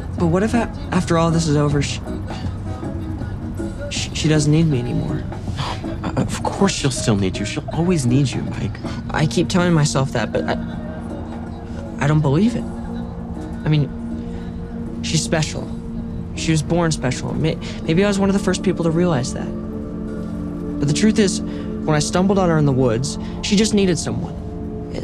[0.00, 2.00] But, but what if a- after all this is over, she,
[3.90, 5.22] she, she doesn't need me anymore?
[6.02, 7.44] Uh, Of course she'll still need you.
[7.44, 8.76] She'll always need you, Mike.
[9.10, 10.54] I keep telling myself that, but I,
[12.00, 12.64] I don't believe it.
[13.64, 15.62] I mean, she's special.
[16.34, 17.32] She was born special.
[17.32, 19.46] May- Maybe I was one of the first people to realize that.
[20.80, 23.96] But the truth is, when I stumbled on her in the woods, she just needed
[23.96, 24.34] someone.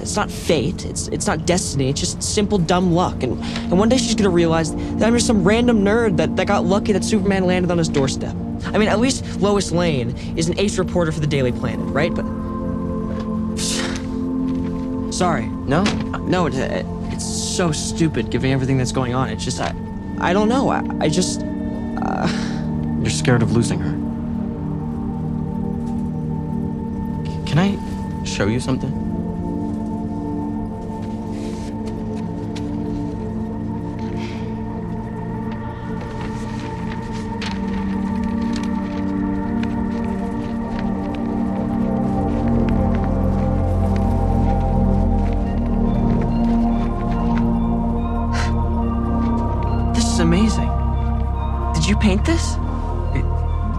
[0.01, 0.85] It's not fate.
[0.85, 1.91] It's it's not destiny.
[1.91, 3.23] It's just simple dumb luck.
[3.23, 6.47] And and one day she's gonna realize that I'm just some random nerd that, that
[6.47, 8.35] got lucky that Superman landed on his doorstep.
[8.67, 12.13] I mean, at least Lois Lane is an ace reporter for the Daily Planet, right?
[12.15, 12.25] But
[15.13, 15.83] sorry, No?
[16.27, 19.29] no, it, it, it's so stupid given everything that's going on.
[19.31, 19.75] It's just I,
[20.19, 20.69] I don't know.
[20.71, 22.29] I, I just uh,
[23.01, 23.93] You're scared of losing her.
[27.47, 29.10] Can I show you something?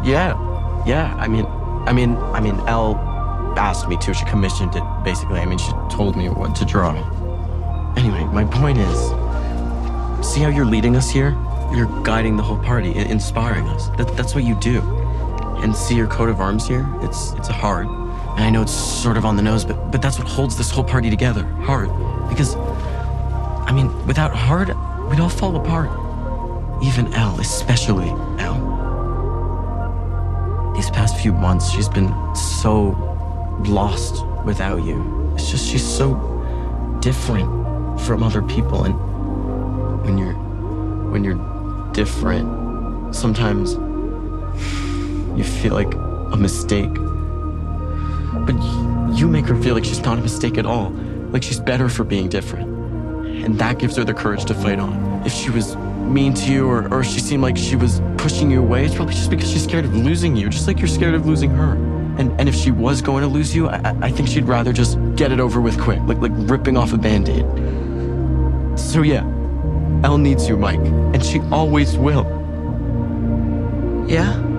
[0.04, 0.36] Yeah,
[0.86, 1.16] yeah.
[1.20, 1.46] I mean,
[1.86, 2.96] I mean, I mean, Elle
[3.58, 4.14] asked me to.
[4.14, 5.40] She commissioned it, basically.
[5.40, 6.92] I mean, she told me what to draw.
[7.98, 9.00] Anyway, my point is,
[10.26, 11.38] see how you're leading us here?
[11.74, 13.90] You're guiding the whole party, inspiring us.
[13.98, 14.82] That, that's what you do.
[15.62, 16.88] And see your coat of arms here?
[17.02, 17.86] It's it's a heart.
[17.86, 20.72] And I know it's sort of on the nose, but but that's what holds this
[20.72, 21.44] whole party together.
[21.64, 21.90] Heart.
[22.28, 24.70] Because, I mean, without heart,
[25.10, 25.90] we'd all fall apart.
[26.84, 28.71] Even Elle, especially Elle.
[30.76, 32.96] These past few months, she's been so
[33.66, 35.32] lost without you.
[35.36, 36.16] It's just she's so
[37.02, 38.96] different from other people, and
[40.04, 40.34] when you're
[41.12, 43.74] when you're different, sometimes
[45.38, 46.94] you feel like a mistake.
[48.46, 48.56] But
[49.18, 50.90] you make her feel like she's not a mistake at all,
[51.32, 52.70] like she's better for being different,
[53.44, 55.22] and that gives her the courage to fight on.
[55.26, 58.60] If she was mean to you, or, or she seemed like she was pushing you
[58.62, 61.26] away, it's probably just because she's scared of losing you, just like you're scared of
[61.26, 61.74] losing her.
[62.18, 64.98] And and if she was going to lose you, I, I- think she'd rather just
[65.16, 67.46] get it over with quick, like like ripping off a band-aid.
[68.80, 69.24] So yeah,
[70.04, 70.80] Elle needs you, Mike,
[71.14, 72.26] and she always will.
[74.08, 74.51] Yeah.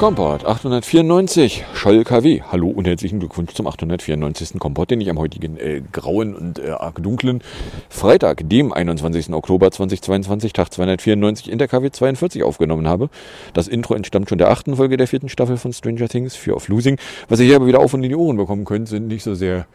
[0.00, 2.40] Kompott 894, Scholl KW.
[2.50, 4.58] Hallo und herzlichen Glückwunsch zum 894.
[4.58, 7.42] Kompott, den ich am heutigen äh, grauen und äh, arg dunklen
[7.90, 9.30] Freitag, dem 21.
[9.34, 13.10] Oktober 2022, Tag 294 in der KW 42 aufgenommen habe.
[13.52, 16.68] Das Intro entstammt schon der achten Folge der vierten Staffel von Stranger Things, Fear of
[16.68, 16.96] Losing.
[17.28, 19.34] Was ihr hier aber wieder auf und in die Ohren bekommen könnt, sind nicht so
[19.34, 19.66] sehr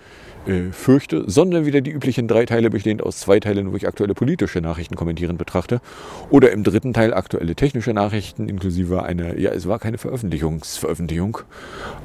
[0.48, 4.14] äh, fürchte, sondern wieder die üblichen drei Teile bestehend aus zwei Teilen, wo ich aktuelle
[4.14, 5.82] politische Nachrichten kommentierend betrachte.
[6.30, 11.40] Oder im dritten Teil aktuelle technische Nachrichten inklusive einer, ja, es war keine Veröffentlichungsveröffentlichung,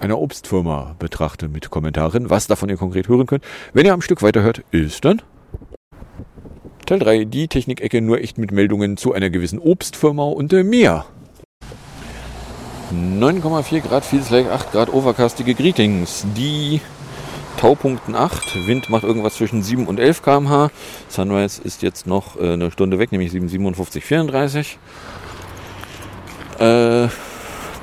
[0.01, 2.31] einer Obstfirma betrachte mit Kommentaren.
[2.31, 5.23] Was davon ihr konkret hören könnt, wenn ihr am Stück weiterhört, ist dann
[6.87, 11.05] Teil 3, die Technikecke nur echt mit Meldungen zu einer gewissen Obstfirma und äh, mehr.
[12.93, 16.27] 9,4 Grad, feels like 8 Grad, overcastige Greetings.
[16.37, 16.81] Die
[17.61, 20.71] Taupunkten 8, Wind macht irgendwas zwischen 7 und 11 km/h.
[21.09, 24.79] Sunrise ist jetzt noch äh, eine Stunde weg, nämlich 7,57, 34.
[26.59, 27.11] Äh, der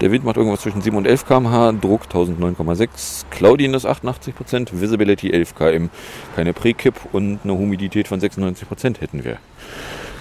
[0.02, 5.90] Wind macht irgendwas zwischen 7 und 11 km/h, Druck 1009,6, Cloudiness 88%, Visibility 11 km,
[6.36, 9.38] keine Pre-Kipp und eine Humidität von 96% hätten wir.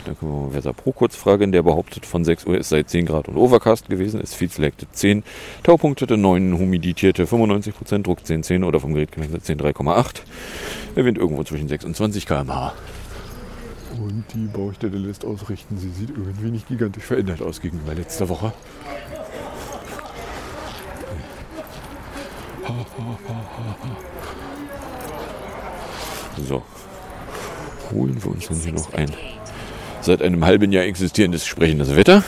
[0.07, 2.89] Dann können wir mal Versa Pro kurz fragen, der behauptet, von 6 Uhr ist seit
[2.89, 5.25] 10 Grad und Overcast gewesen, ist viel selected 10,
[5.65, 10.23] Taupunktete 9, humiditierte 95%, Druck 10, 10 oder vom Gerät gemessen 10, 3,8.
[10.95, 12.73] Der Wind irgendwo zwischen 6 und 20 km/h.
[13.99, 18.53] Und die Baustelle lässt ausrichten, sie sieht irgendwie nicht gigantisch verändert aus gegenüber letzter Woche.
[26.47, 26.63] So,
[27.91, 29.11] holen wir uns dann hier noch ein
[30.01, 32.23] seit einem halben Jahr existierendes sprechendes Wetter.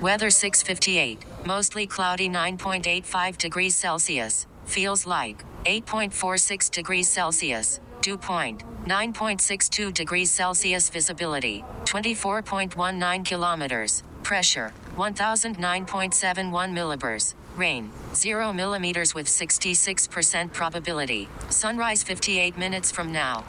[0.00, 1.18] Weather 658.
[1.46, 4.46] Mostly cloudy 9.85 degrees Celsius.
[4.66, 7.80] Feels like 8.46 degrees Celsius.
[8.02, 10.90] Dew point 9.62 degrees Celsius.
[10.90, 14.02] Visibility 24.19 kilometers.
[14.22, 17.34] Pressure 1009.71 millibars.
[17.56, 21.28] Rain 0 millimeters with 66% probability.
[21.50, 23.44] Sunrise 58 minutes from now.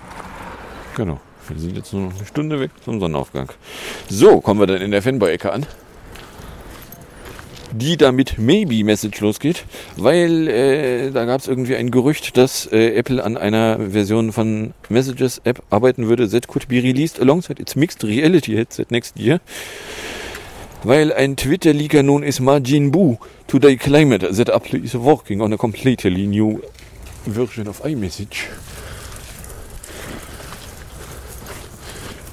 [0.96, 1.19] Genau.
[1.48, 3.52] Wir sind jetzt nur noch eine Stunde weg zum Sonnenaufgang.
[4.10, 5.66] So, kommen wir dann in der Fanboy-Ecke an.
[7.72, 9.66] Die da mit Maybe-Message losgeht,
[9.98, 14.74] weil äh, da gab es irgendwie ein Gerücht, dass äh, Apple an einer Version von
[14.90, 16.30] Messages-App arbeiten würde.
[16.30, 19.42] That could be released alongside its mixed reality headset next year.
[20.86, 23.18] Weil ein Twitter-Leaker known as Majin Buu
[23.48, 26.62] today claimed that Apple is working on a completely new
[27.26, 28.50] version of iMessage.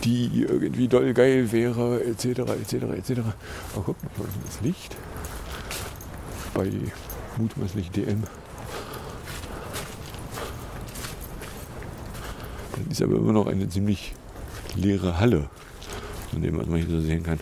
[0.04, 3.20] die irgendwie doll geil wäre, etc., etc., etc.
[3.74, 4.96] Aber guck mal, das Licht?
[6.52, 6.68] Bei
[7.38, 8.24] mutmaßlich DM.
[12.72, 14.12] Das ist aber immer noch eine ziemlich
[14.74, 15.48] leere Halle,
[16.30, 17.38] von dem was man hier so sehen kann.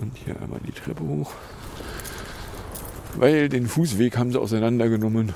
[0.00, 1.32] Und hier einmal die Treppe hoch.
[3.14, 5.34] Weil den Fußweg haben sie auseinandergenommen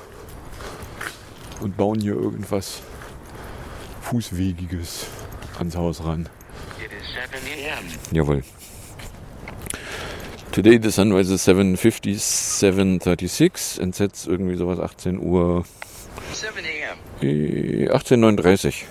[1.59, 2.81] und bauen hier irgendwas
[4.01, 5.07] Fußwegiges
[5.57, 6.29] ans Haus ran.
[6.79, 7.85] It is 7 a.m.
[8.11, 8.43] Jawohl.
[10.53, 15.65] Today the sunrise is 7.50, 7.36 and sets irgendwie sowas 18 Uhr,
[16.31, 17.27] 7 a.m.
[17.27, 18.83] äh, 18.39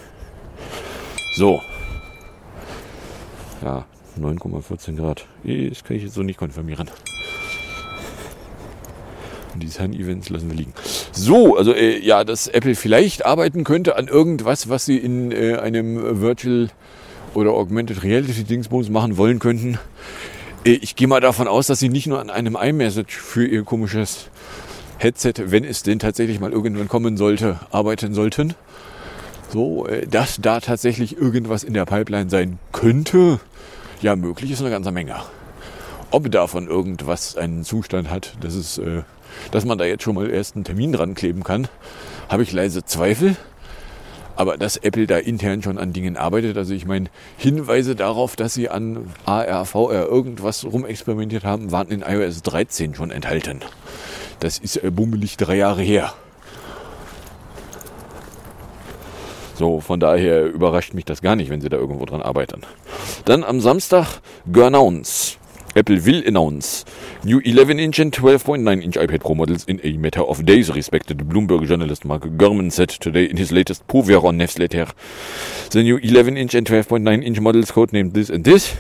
[1.36, 1.62] So.
[3.62, 3.86] Ja,
[4.19, 5.26] 9,14 Grad.
[5.44, 6.88] Das kann ich jetzt so nicht konfirmieren.
[9.55, 10.73] Und die Sun-Events lassen wir liegen.
[11.12, 15.56] So, also äh, ja, dass Apple vielleicht arbeiten könnte an irgendwas, was sie in äh,
[15.56, 16.69] einem Virtual
[17.35, 19.79] oder Augmented Reality Dingsbums machen wollen könnten.
[20.64, 23.62] Äh, ich gehe mal davon aus, dass sie nicht nur an einem iMessage für ihr
[23.62, 24.29] komisches
[24.99, 28.55] Headset, wenn es denn tatsächlich mal irgendwann kommen sollte, arbeiten sollten.
[29.50, 33.41] So, äh, dass da tatsächlich irgendwas in der Pipeline sein könnte.
[34.02, 35.14] Ja, möglich ist eine ganze Menge.
[36.10, 39.02] Ob davon irgendwas einen Zustand hat, dass, es, äh,
[39.52, 41.69] dass man da jetzt schon mal erst einen Termin dran kleben kann,
[42.28, 43.37] habe ich leise Zweifel.
[44.34, 48.54] Aber dass Apple da intern schon an Dingen arbeitet, also ich meine, Hinweise darauf, dass
[48.54, 53.60] sie an AR, VR irgendwas rumexperimentiert haben, waren in iOS 13 schon enthalten.
[54.40, 56.12] Das ist äh, bummelig drei Jahre her.
[59.54, 62.62] So, von daher überrascht mich das gar nicht, wenn sie da irgendwo dran arbeiten.
[63.25, 64.20] Dann am Samstag
[64.54, 65.38] Announce.
[65.75, 66.84] Apple will announce
[67.25, 72.04] new 11-inch and 12.9-inch iPad Pro models in a matter of days, respected Bloomberg journalist
[72.04, 74.88] Mark Gurman said today in his latest Poveron newsletter.
[75.70, 78.76] The new 11-inch and 12.9-inch models, codenamed this and this,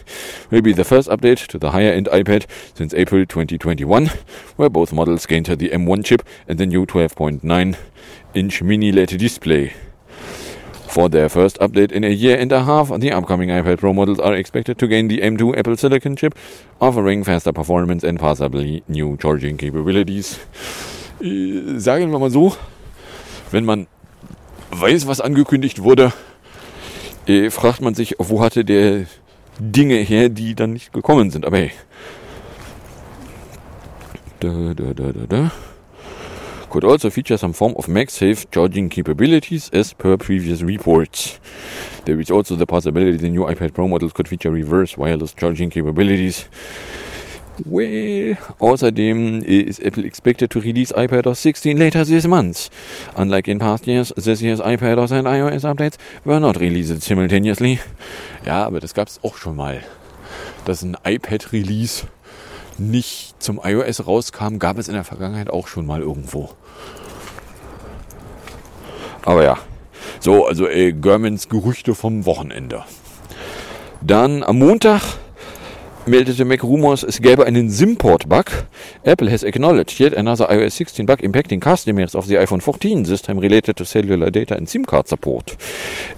[0.50, 4.10] will be the first update to the higher-end iPad since April 2021,
[4.56, 9.72] where both models gained the M1 chip and the new 12.9-inch mini LED display.
[10.92, 14.20] For their first update in a year and a half, the upcoming iPad Pro models
[14.20, 16.34] are expected to gain the M2 Apple Silicon chip,
[16.82, 20.38] offering faster performance and possibly new charging capabilities.
[21.22, 22.54] Äh, sagen wir mal so,
[23.52, 23.86] wenn man
[24.70, 26.12] weiß, was angekündigt wurde,
[27.26, 29.06] äh, fragt man sich, wo hatte der
[29.58, 31.46] Dinge her, die dann nicht gekommen sind.
[31.46, 31.70] Aber hey.
[34.40, 35.50] Da, da, da, da, da.
[36.72, 41.38] Could also feature some form of MagSafe charging capabilities as per previous reports.
[42.06, 45.68] There is also the possibility the new iPad Pro models could feature reverse wireless charging
[45.68, 46.48] capabilities.
[47.66, 52.70] Well, außerdem is Apple expected to release iPadOS 16 later this month.
[53.16, 57.80] Unlike in past years, this year's iPadOS and iOS updates were not released simultaneously.
[58.46, 59.82] Ja, aber das gab's auch schon mal.
[60.64, 62.06] Das Dass ein iPad-Release
[62.78, 66.50] nicht zum iOS rauskam, gab es in der Vergangenheit auch schon mal irgendwo.
[69.24, 69.58] Aber ja,
[70.20, 72.84] so, also ey, Germans Gerüchte vom Wochenende.
[74.00, 75.02] Dann am Montag
[76.06, 78.46] meldete Mac Rumors, es gäbe einen SIM-Port-Bug.
[79.04, 83.38] Apple has acknowledged yet another iOS 16 bug impacting customers of the iPhone 14 system
[83.38, 85.56] related to cellular data and SIM card support.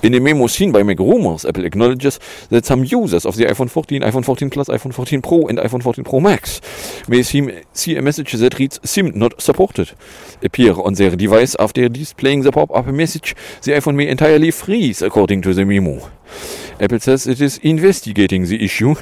[0.02, 3.68] In a memo seen by Mac Rumors, Apple acknowledges that some users of the iPhone
[3.70, 6.60] 14, iPhone 14 Plus, iPhone 14 Pro and iPhone 14 Pro Max
[7.06, 9.92] may see, a message that reads SIM not supported
[10.42, 13.34] appear on their device after displaying the pop-up message.
[13.62, 16.10] The iPhone may entirely freeze, according to the memo.
[16.80, 18.96] Apple says it is investigating the issue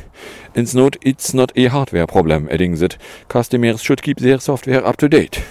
[0.55, 4.97] and note it's not a hardware problem, adding that customers should keep their software up
[4.99, 5.43] to date.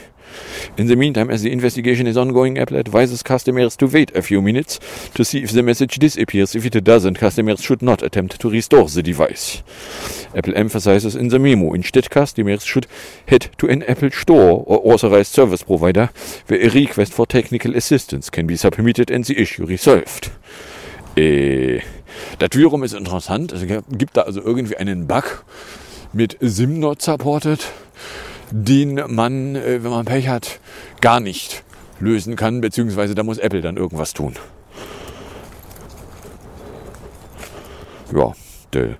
[0.77, 4.41] In the meantime, as the investigation is ongoing, Apple advises customers to wait a few
[4.41, 4.79] minutes
[5.13, 6.55] to see if the message disappears.
[6.55, 9.61] If it doesn't, customers should not attempt to restore the device.
[10.35, 11.73] Apple emphasizes in the memo.
[11.73, 12.87] Instead, customers should
[13.27, 16.09] head to an Apple store or authorized service provider
[16.47, 20.31] where a request for technical assistance can be submitted and the issue resolved.
[21.17, 21.81] Äh,
[22.39, 23.51] das wiederum ist interessant.
[23.51, 25.43] Es gibt da also irgendwie einen Bug
[26.13, 27.59] mit SIM-Not supported,
[28.51, 30.59] den man, äh, wenn man Pech hat,
[30.99, 31.63] gar nicht
[31.99, 34.35] lösen kann, beziehungsweise da muss Apple dann irgendwas tun.
[38.13, 38.33] Ja,
[38.73, 38.97] der,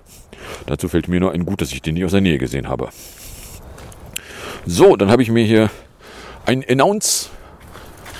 [0.66, 2.88] dazu fällt mir nur ein Gut, dass ich den nicht aus der Nähe gesehen habe.
[4.64, 5.70] So, dann habe ich mir hier
[6.46, 7.28] ein Announce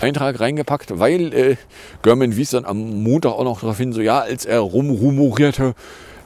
[0.03, 1.57] Eintrag reingepackt, weil äh,
[2.03, 5.75] German wies dann am Montag auch noch darauf hin, so ja, als er rumrumorierte,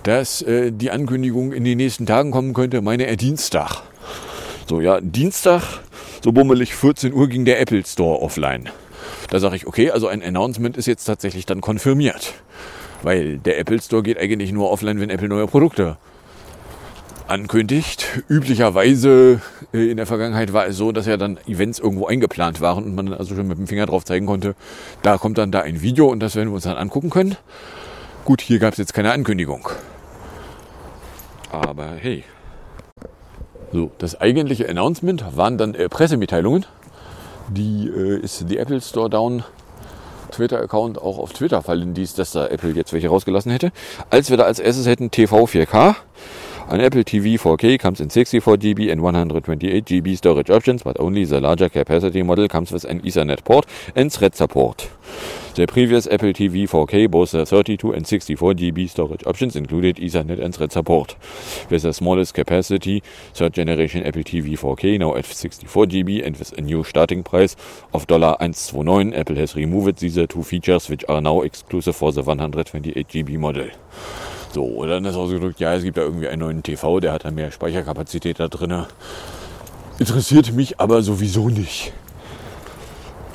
[0.02, 3.82] dass äh, die Ankündigung in den nächsten Tagen kommen könnte, meine er Dienstag.
[4.68, 5.62] So, ja, Dienstag,
[6.22, 8.68] so bummelig 14 Uhr ging der Apple Store offline.
[9.30, 12.34] Da sage ich, okay, also ein Announcement ist jetzt tatsächlich dann konfirmiert.
[13.02, 15.96] Weil der Apple Store geht eigentlich nur offline, wenn Apple neue Produkte
[17.26, 18.22] ankündigt.
[18.28, 19.40] Üblicherweise
[19.72, 22.94] äh, in der Vergangenheit war es so, dass ja dann Events irgendwo eingeplant waren und
[22.94, 24.54] man also schon mit dem Finger drauf zeigen konnte,
[25.02, 27.36] da kommt dann da ein Video und das werden wir uns dann angucken können.
[28.24, 29.68] Gut, hier gab es jetzt keine Ankündigung.
[31.50, 32.24] Aber hey.
[33.72, 36.66] So, das eigentliche Announcement waren dann äh, Pressemitteilungen.
[37.48, 39.44] Die äh, ist die Apple Store Down
[40.32, 43.72] Twitter-Account auch auf Twitter fallen dies, dass da Apple jetzt welche rausgelassen hätte.
[44.10, 45.94] Als wir da als erstes hätten TV 4K,
[46.68, 51.24] an Apple TV 4K comes in 64 GB and 128 GB storage options, but only
[51.24, 54.90] the larger capacity model comes with an Ethernet port and thread support.
[55.54, 60.42] The previous Apple TV 4K, both the 32 and 64 GB storage options included Ethernet
[60.42, 61.14] and thread support.
[61.70, 63.00] With the smallest capacity,
[63.32, 67.54] third generation Apple TV 4K now at 64 GB and with a new starting price
[67.94, 73.06] of $129, Apple has removed these two features which are now exclusive for the 128
[73.06, 73.70] GB model.
[74.56, 77.26] So, und dann ist ausgedrückt, ja, es gibt da irgendwie einen neuen TV, der hat
[77.26, 78.86] da mehr Speicherkapazität da drin.
[79.98, 81.92] Interessiert mich aber sowieso nicht.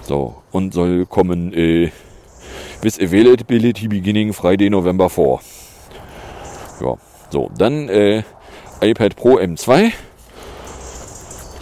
[0.01, 1.91] So, und soll kommen äh,
[2.81, 5.41] with availability beginning Friday, November 4.
[6.81, 6.97] Ja,
[7.29, 8.23] so, dann äh,
[8.81, 9.91] iPad Pro M2.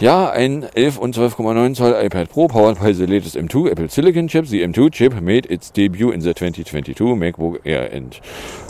[0.00, 4.28] Ja, ein 11 und 12,9 Zoll iPad Pro powered by the latest M2 Apple Silicon
[4.28, 4.46] chip.
[4.46, 8.18] The M2 chip made its debut in the 2022 MacBook Air and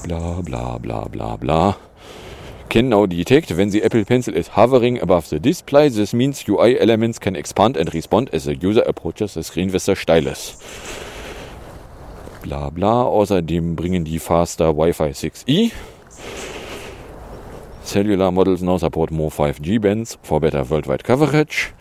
[0.03, 1.77] bla bla bla bla bla.
[2.69, 5.89] Can now detect when the Apple Pencil is hovering above the display.
[5.89, 9.87] This means UI elements can expand and respond as the user approaches the screen with
[9.87, 10.59] the stylus.
[12.43, 13.05] Bla bla.
[13.05, 15.71] Außerdem bringen die Faster Wi-Fi 6E.
[17.83, 21.73] Cellular models now support more 5G bands for better worldwide coverage.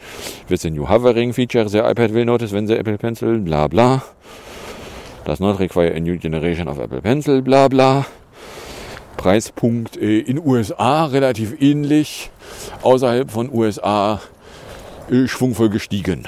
[0.49, 4.03] With the new hovering feature, the iPad will notice when the Apple Pencil, bla bla.
[5.25, 8.05] Does not require a new generation of Apple Pencil, bla bla.
[9.17, 12.31] Preispunkt äh, in USA relativ ähnlich.
[12.81, 14.21] Außerhalb von USA
[15.25, 16.27] schwungvoll gestiegen.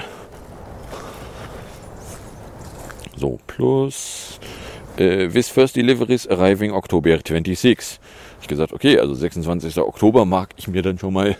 [3.16, 4.40] So, plus
[4.96, 8.00] äh, with first deliveries arriving October 26
[8.42, 9.78] ich gesagt, okay, also 26.
[9.78, 11.36] Oktober mag ich mir dann schon mal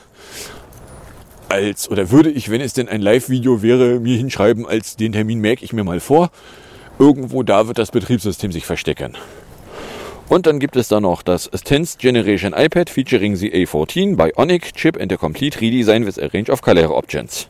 [1.48, 5.40] als, oder würde ich, wenn es denn ein Live-Video wäre, mir hinschreiben, als den Termin
[5.40, 6.30] merke ich mir mal vor.
[6.98, 9.16] Irgendwo da wird das Betriebssystem sich verstecken.
[10.28, 14.98] Und dann gibt es da noch das 10th Generation iPad featuring the A14 Bionic Chip
[14.98, 17.48] and a complete redesign with a range of color options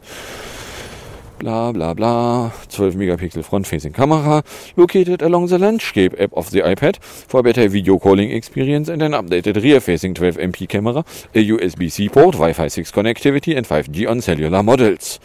[1.43, 4.45] bla bla bla, 12 Megapixel front-facing Kamera,
[4.77, 9.11] located along the landscape app of the iPad for better video calling experience and an
[9.11, 14.63] updated rear-facing 12 MP camera, a USB-C port, Wi-Fi 6 connectivity and 5G on cellular
[14.63, 15.19] models.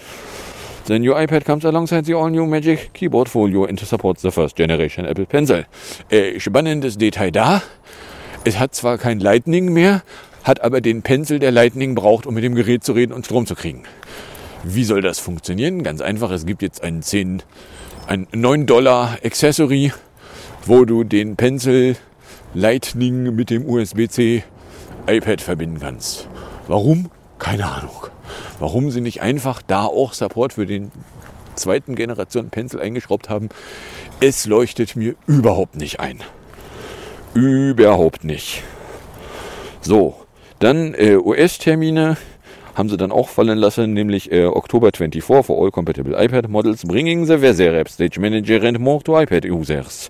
[0.86, 5.06] The new iPad comes alongside the all-new Magic Keyboard Folio and supports the first generation
[5.06, 5.66] Apple Pencil.
[6.10, 7.62] Äh, spannendes Detail da.
[8.44, 10.02] Es hat zwar kein Lightning mehr,
[10.44, 13.46] hat aber den Pencil, der Lightning braucht, um mit dem Gerät zu reden und Strom
[13.46, 13.84] zu kriegen.
[14.70, 15.82] Wie soll das funktionieren?
[15.82, 17.42] Ganz einfach, es gibt jetzt ein 10,
[18.06, 19.94] ein 9 Dollar Accessory,
[20.66, 21.96] wo du den Pencil
[22.54, 24.44] Lightning mit dem USB-C
[25.08, 26.28] iPad verbinden kannst.
[26.68, 27.10] Warum?
[27.40, 28.08] Keine Ahnung.
[28.60, 30.92] Warum sie nicht einfach da auch Support für den
[31.56, 33.48] zweiten Generation Pencil eingeschraubt haben,
[34.20, 36.20] es leuchtet mir überhaupt nicht ein.
[37.34, 38.64] Überhaupt nicht.
[39.80, 40.18] So,
[40.60, 42.18] dann äh, US-Termine
[42.78, 46.86] haben sie dann auch fallen lassen, nämlich äh, Oktober 24 for all compatible iPad models,
[46.86, 50.10] bringing the Weather App Stage Manager and more to iPad users.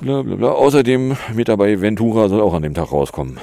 [0.00, 0.48] Bla, bla, bla.
[0.50, 3.38] Außerdem mit dabei Ventura soll auch an dem Tag rauskommen.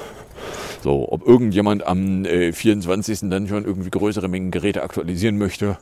[0.82, 3.20] So, ob irgendjemand am äh, 24.
[3.30, 5.78] dann schon irgendwie größere Mengen Geräte aktualisieren möchte,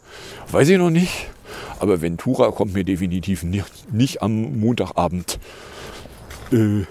[0.53, 1.29] weiß ich noch nicht.
[1.81, 5.41] Aber Ventura kommt mir definitiv nicht, nicht am Montagabend
[6.53, 6.85] äh,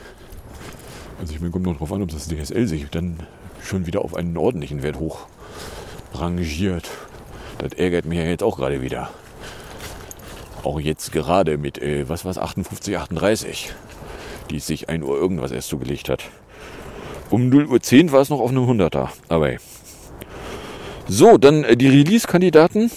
[1.22, 3.16] Also ich meine, kommt noch drauf an, ob das DSL sich dann
[3.64, 5.28] schon wieder auf einen ordentlichen Wert hoch
[6.14, 6.90] rangiert.
[7.58, 9.10] Das ärgert mich ja jetzt auch gerade wieder.
[10.64, 13.74] Auch jetzt gerade mit, äh, was war's, 58, 38,
[14.50, 16.24] die sich 1 Uhr irgendwas erst zugelegt hat.
[17.30, 19.10] Um 0 Uhr 10 war es noch auf einem 100er.
[19.30, 19.58] Aber hey.
[21.08, 22.92] So, dann äh, die Release-Kandidaten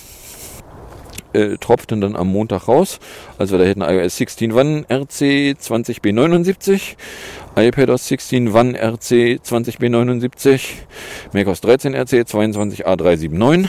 [1.34, 3.00] äh, tropften dann am Montag raus.
[3.38, 6.96] Also da hätten iOS 16 One RC 20B79,
[7.56, 10.86] iPadOS 16 One RC 20B79,
[11.32, 13.68] macOS 13 RC 22A379,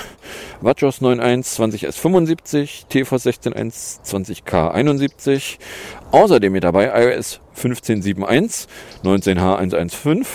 [0.61, 5.57] WatchOS 9.1 20S75, tvOS 16.1 20K71,
[6.09, 8.65] außerdem mit dabei iOS 15.7.1,
[9.03, 10.25] 19H115,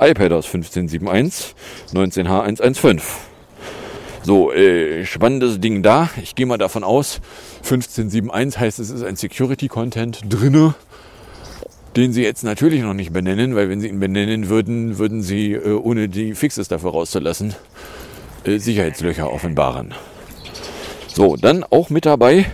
[0.00, 1.54] iPadOS 15.7.1,
[1.92, 3.02] 19H115.
[4.22, 6.10] So, äh, spannendes Ding da.
[6.22, 7.20] Ich gehe mal davon aus,
[7.64, 10.74] 15.7.1 heißt, es ist ein Security-Content drinne,
[11.98, 15.52] den sie jetzt natürlich noch nicht benennen, weil wenn sie ihn benennen würden, würden sie,
[15.52, 17.54] äh, ohne die Fixes dafür rauszulassen,
[18.44, 19.94] äh, Sicherheitslöcher offenbaren.
[21.08, 22.46] So, dann auch mit dabei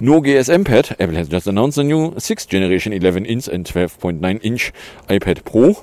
[0.00, 0.96] No GSM Pad.
[0.98, 4.72] Apple has just announced a new 6th generation 11 inch and 12.9 inch
[5.08, 5.76] iPad Pro.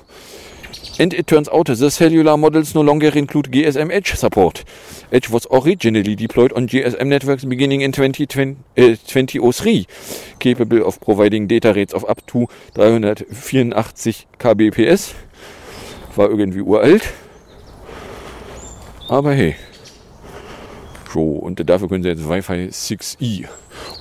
[0.98, 4.64] And it turns out the cellular models no longer include GSM Edge support.
[5.12, 9.86] Edge was originally deployed on GSM networks beginning in 2020, uh, 2003,
[10.38, 15.14] capable of providing data rates of up to 384 kbps.
[16.14, 17.12] War irgendwie uralt.
[19.08, 19.56] Aber hey.
[21.12, 23.46] So, und dafür können sie jetzt Wi-Fi 6E.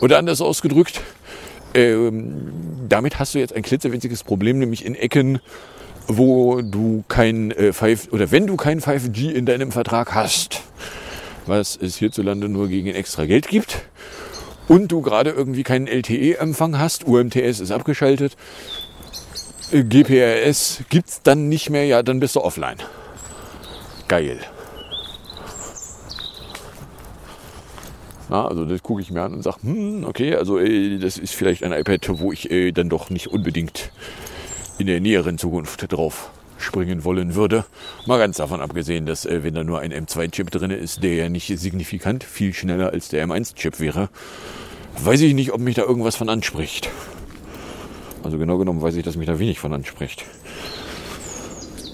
[0.01, 1.01] Oder anders ausgedrückt,
[1.73, 2.51] ähm,
[2.87, 5.39] damit hast du jetzt ein klitzewinziges Problem, nämlich in Ecken,
[6.07, 10.61] wo du kein äh, 5 oder wenn du kein 5G in deinem Vertrag hast,
[11.45, 13.85] was es hierzulande nur gegen extra Geld gibt,
[14.67, 18.35] und du gerade irgendwie keinen LTE-Empfang hast, UMTS ist abgeschaltet,
[19.71, 22.77] äh, GPRS gibt's dann nicht mehr, ja, dann bist du offline.
[24.07, 24.39] Geil.
[28.29, 31.35] Na, also das gucke ich mir an und sage, hm, okay, also äh, das ist
[31.35, 33.91] vielleicht ein iPad, wo ich äh, dann doch nicht unbedingt
[34.77, 37.65] in der näheren Zukunft drauf springen wollen würde.
[38.05, 41.29] Mal ganz davon abgesehen, dass äh, wenn da nur ein M2-Chip drin ist, der ja
[41.29, 44.09] nicht signifikant viel schneller als der M1-Chip wäre,
[45.03, 46.89] weiß ich nicht, ob mich da irgendwas von anspricht.
[48.23, 50.25] Also genau genommen weiß ich, dass mich da wenig von anspricht.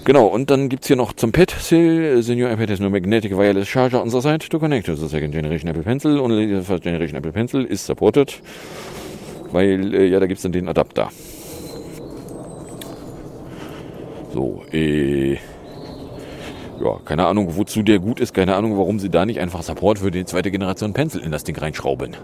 [0.04, 2.24] Genau, und dann gibt's hier noch zum Pad Sale.
[2.24, 5.08] The new iPad has no magnetic wireless charger on the side to connect to the
[5.08, 6.20] second generation Apple Pencil.
[6.20, 8.42] Only the first generation Apple Pencil is supported.
[9.52, 11.12] Weil, äh, ja, da gibt's dann den Adapter.
[14.34, 19.40] So, äh, ja, keine Ahnung, wozu der gut ist, keine Ahnung, warum sie da nicht
[19.40, 22.16] einfach Support für die zweite Generation Pencil in das Ding reinschrauben.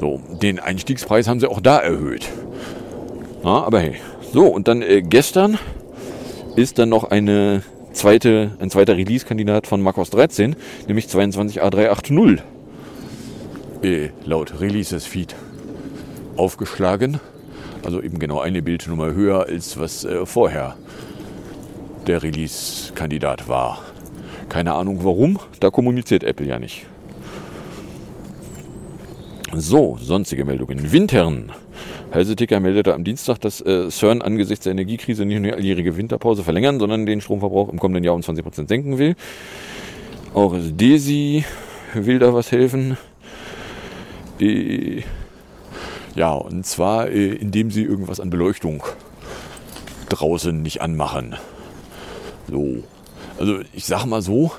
[0.00, 2.28] So, den Einstiegspreis haben sie auch da erhöht.
[3.44, 3.94] Ja, aber hey.
[4.32, 5.58] So, und dann äh, gestern
[6.56, 10.56] ist dann noch eine zweite, ein zweiter Release-Kandidat von macOS 13,
[10.88, 12.40] nämlich 22A380
[13.82, 15.36] äh, laut Releases-Feed
[16.36, 17.20] aufgeschlagen.
[17.84, 20.76] Also eben genau eine Bildnummer höher, als was äh, vorher
[22.06, 23.82] der Release-Kandidat war.
[24.48, 26.86] Keine Ahnung warum, da kommuniziert Apple ja nicht.
[29.52, 30.92] So, sonstige Meldungen.
[30.92, 31.52] Wintern.
[32.12, 36.44] Heise-Ticker meldete am Dienstag, dass äh, CERN angesichts der Energiekrise nicht nur die alljährige Winterpause
[36.44, 39.16] verlängern, sondern den Stromverbrauch im kommenden Jahr um 20% senken will.
[40.32, 41.44] Auch DESI
[41.94, 42.96] will da was helfen.
[44.40, 45.02] Äh,
[46.14, 48.82] ja, und zwar äh, indem sie irgendwas an Beleuchtung
[50.08, 51.36] draußen nicht anmachen.
[52.48, 52.84] So.
[53.38, 54.52] Also ich sag mal so,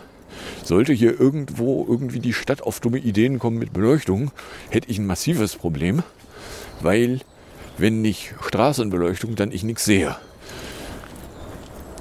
[0.63, 4.32] sollte hier irgendwo irgendwie die Stadt auf dumme Ideen kommen mit Beleuchtung,
[4.70, 6.04] hätte ich ein massives Problem,
[6.82, 7.22] weil
[7.78, 10.15] wenn nicht Straßenbeleuchtung, dann ich nichts sehe.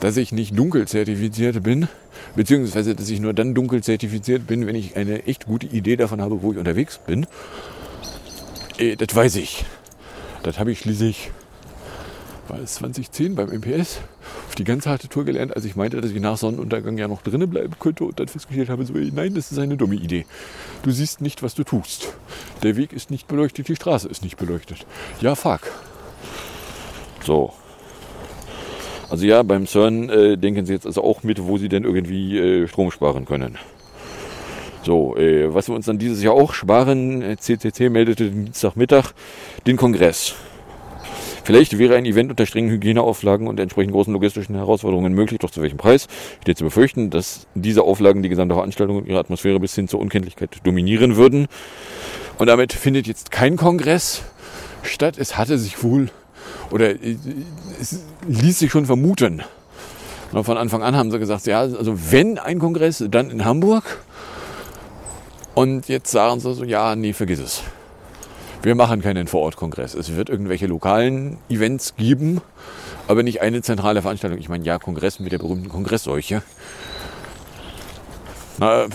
[0.01, 1.89] Dass ich nicht dunkel zertifiziert bin,
[2.35, 6.21] beziehungsweise dass ich nur dann dunkel zertifiziert bin, wenn ich eine echt gute Idee davon
[6.21, 7.27] habe, wo ich unterwegs bin,
[8.79, 9.65] äh, das weiß ich.
[10.43, 11.31] Das habe ich schließlich,
[12.49, 14.01] war es 2010 beim MPS,
[14.49, 17.23] auf die ganz harte Tour gelernt, als ich meinte, dass ich nach Sonnenuntergang ja noch
[17.23, 20.27] drinnen bleiben könnte und dann festgestellt habe, so, nein, das ist eine dumme Idee.
[20.83, 22.13] Du siehst nicht, was du tust.
[22.63, 24.87] Der Weg ist nicht beleuchtet, die Straße ist nicht beleuchtet.
[25.21, 25.63] Ja, fuck.
[27.25, 27.55] So.
[29.09, 32.39] Also ja, beim CERN äh, denken sie jetzt also auch mit, wo sie denn irgendwie
[32.39, 33.59] äh, Strom sparen können.
[34.85, 39.13] So, äh, was wir uns dann dieses Jahr auch sparen, äh, CCC meldete Dienstagmittag
[39.67, 40.35] den Kongress.
[41.43, 45.61] Vielleicht wäre ein Event unter strengen Hygieneauflagen und entsprechend großen logistischen Herausforderungen möglich, doch zu
[45.61, 46.07] welchem Preis?
[46.43, 50.01] Steht zu befürchten, dass diese Auflagen die gesamte Veranstaltung und ihre Atmosphäre bis hin zur
[50.01, 51.49] Unkenntlichkeit dominieren würden.
[52.39, 54.23] Und damit findet jetzt kein Kongress
[54.83, 55.17] statt.
[55.19, 56.09] Es hatte sich wohl
[56.71, 57.17] oder äh,
[57.81, 59.43] es ließ sich schon vermuten.
[60.33, 64.04] Von Anfang an haben sie gesagt, ja, also wenn ein Kongress, dann in Hamburg.
[65.55, 67.63] Und jetzt sagen sie so, ja, nee, vergiss es.
[68.63, 69.95] Wir machen keinen Vorortkongress.
[69.95, 72.41] Es wird irgendwelche lokalen Events geben,
[73.07, 74.39] aber nicht eine zentrale Veranstaltung.
[74.39, 76.43] Ich meine, ja, Kongress mit der berühmten Kongressseuche.
[78.59, 78.87] Na,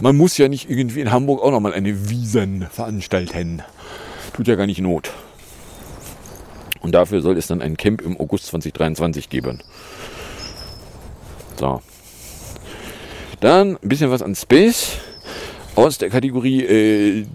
[0.00, 3.62] man muss ja nicht irgendwie in Hamburg auch nochmal eine Wiesen veranstalten.
[4.32, 5.10] Tut ja gar nicht Not.
[6.80, 9.62] Und dafür soll es dann ein Camp im August 2023 geben.
[11.58, 11.82] So.
[13.40, 14.98] Dann ein bisschen was an Space
[15.76, 17.26] aus der Kategorie äh,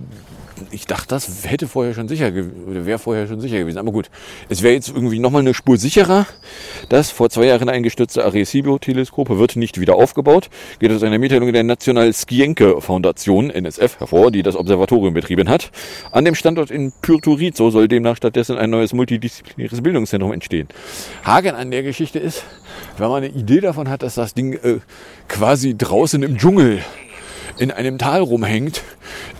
[0.71, 3.78] ich dachte, das hätte vorher schon sicher wäre vorher schon sicher gewesen.
[3.78, 4.10] Aber gut,
[4.50, 6.26] es wäre jetzt irgendwie nochmal eine Spur sicherer.
[6.89, 10.50] Das vor zwei Jahren eingestürzte Arecibo-Teleskop wird nicht wieder aufgebaut.
[10.80, 15.71] Geht aus einer Mitteilung der National Skienke Foundation, NSF, hervor, die das Observatorium betrieben hat.
[16.12, 20.67] An dem Standort in Puerto Rico soll demnach stattdessen ein neues multidisziplinäres Bildungszentrum entstehen.
[21.24, 22.43] Hagen an der Geschichte ist,
[22.98, 24.80] wenn man eine Idee davon hat, dass das Ding äh,
[25.28, 26.82] quasi draußen im Dschungel
[27.58, 28.84] in einem Tal rumhängt,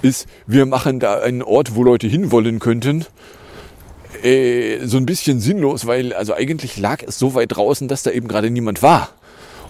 [0.02, 3.06] ist, wir machen da einen Ort, wo Leute hinwollen könnten.
[4.24, 8.12] Äh, so ein bisschen sinnlos, weil also eigentlich lag es so weit draußen, dass da
[8.12, 9.10] eben gerade niemand war.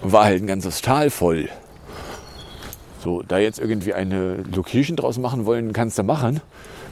[0.02, 1.50] Und war halt ein ganzes Tal voll.
[3.04, 6.42] So, da jetzt irgendwie eine Location draus machen wollen, kannst du machen.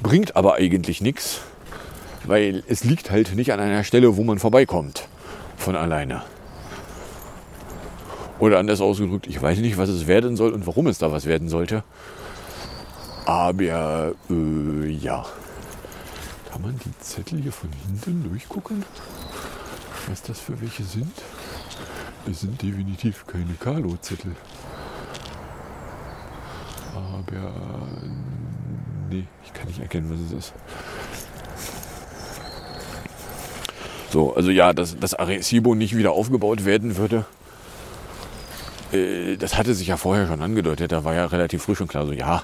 [0.02, 1.42] Bringt aber eigentlich nichts,
[2.26, 5.08] weil es liegt halt nicht an einer Stelle, wo man vorbeikommt.
[5.58, 6.24] Von alleine.
[8.44, 11.28] Oder anders ausgedrückt, ich weiß nicht, was es werden soll und warum es da was
[11.28, 11.82] werden sollte.
[13.24, 15.26] Aber äh, ja.
[16.52, 18.84] Kann man die Zettel hier von hinten durchgucken?
[20.10, 21.14] Was das für welche sind?
[22.30, 24.36] Es sind definitiv keine Kalo-Zettel.
[26.94, 27.54] Aber
[29.10, 30.54] nee, ich kann nicht erkennen, was es ist.
[34.12, 37.26] So, also ja, dass das Arecibo nicht wieder aufgebaut werden würde,
[39.38, 42.14] das hatte sich ja vorher schon angedeutet, da war ja relativ frisch und klar so,
[42.14, 42.44] ja,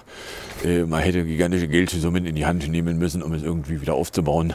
[0.64, 4.54] äh, man hätte gigantische Geldsummen in die Hand nehmen müssen, um es irgendwie wieder aufzubauen.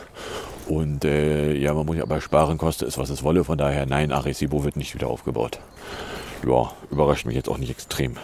[0.66, 3.44] Und äh, ja, man muss ja aber sparen, koste es, was es wolle.
[3.44, 5.60] Von daher, nein, Arecibo wird nicht wieder aufgebaut.
[6.46, 8.16] Ja, überrascht mich jetzt auch nicht extrem.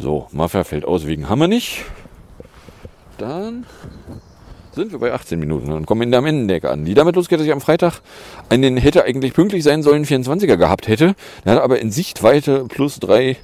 [0.00, 1.84] So, Mafia fällt aus wegen Hammer nicht.
[3.18, 3.66] Dann
[4.74, 6.84] sind wir bei 18 Minuten und kommen in der Amendenecke an.
[6.84, 8.00] Die damit losgeht, dass ich am Freitag
[8.48, 11.14] einen hätte eigentlich pünktlich sein sollen 24er gehabt hätte.
[11.44, 13.36] Der hat aber in Sichtweite plus drei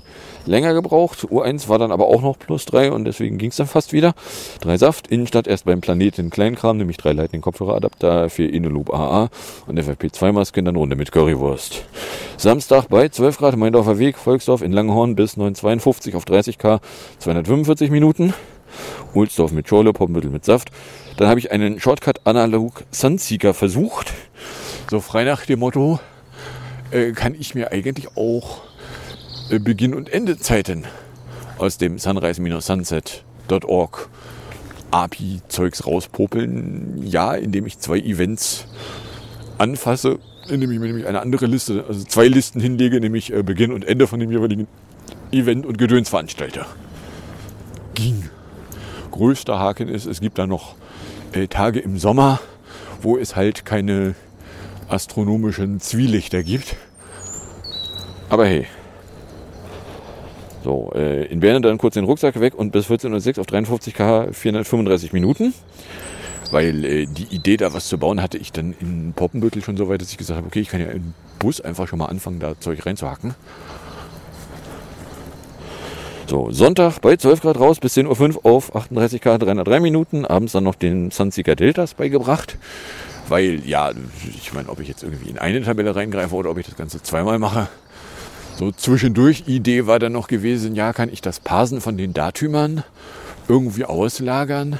[0.46, 1.24] länger gebraucht.
[1.24, 4.14] U1 war dann aber auch noch plus drei und deswegen ging es dann fast wieder.
[4.60, 9.28] Drei Saft, Innenstadt erst beim Planeten Kleinkram, nämlich drei Lightning Kopfhöreradapter, vier Inneloop AA
[9.66, 11.84] und FFP2 Masken, dann Runde mit Currywurst.
[12.36, 16.80] Samstag bei 12 Grad Meindorfer Weg, Volksdorf in Langenhorn bis 952 auf 30k,
[17.18, 18.34] 245 Minuten.
[19.14, 20.70] Ohlsdorf mit Schorle, Poppenbüttel mit Saft.
[21.16, 24.12] Dann habe ich einen Shortcut Analog Sunseeker versucht.
[24.90, 26.00] So frei nach dem Motto,
[26.90, 28.62] äh, kann ich mir eigentlich auch
[29.50, 30.84] äh, Beginn- und Endezeiten
[31.58, 34.08] aus dem sunrise-sunset.org
[34.90, 37.06] API-Zeugs rauspopeln.
[37.06, 38.66] Ja, indem ich zwei Events
[39.58, 43.72] anfasse, indem ich mir nämlich eine andere Liste, also zwei Listen hinlege, nämlich äh, Beginn
[43.72, 44.66] und Ende von dem jeweiligen
[45.32, 46.66] Event und Gedönsveranstalter.
[47.94, 48.30] Ging.
[49.10, 50.74] Größter Haken ist, es gibt da noch
[51.32, 52.40] äh, Tage im Sommer,
[53.02, 54.14] wo es halt keine
[54.88, 56.76] astronomischen Zwielichter gibt.
[58.28, 58.66] Aber hey.
[60.62, 63.94] So, äh, in Berne dann kurz den Rucksack weg und bis 14.06 Uhr auf 53
[63.94, 65.54] km 435 Minuten.
[66.50, 69.88] Weil äh, die Idee, da was zu bauen, hatte ich dann in Poppenbüttel schon so
[69.88, 72.40] weit, dass ich gesagt habe, okay, ich kann ja im Bus einfach schon mal anfangen,
[72.40, 73.34] da Zeug reinzuhacken.
[76.30, 80.24] So, Sonntag bei 12 Grad raus bis 10.05 Uhr auf 38 Grad 303 Minuten.
[80.24, 82.56] Abends dann noch den Sunseeker Deltas beigebracht.
[83.26, 83.90] Weil, ja,
[84.38, 87.02] ich meine, ob ich jetzt irgendwie in eine Tabelle reingreife oder ob ich das Ganze
[87.02, 87.66] zweimal mache.
[88.56, 92.84] So zwischendurch, Idee war dann noch gewesen, ja, kann ich das Parsen von den Datümern
[93.48, 94.78] irgendwie auslagern?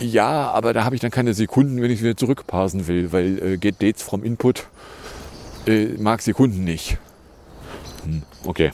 [0.00, 3.56] Ja, aber da habe ich dann keine Sekunden, wenn ich wieder zurückparsen will, weil äh,
[3.56, 4.66] Get Dates from Input
[5.68, 6.98] äh, mag Sekunden nicht.
[8.02, 8.72] Hm, okay.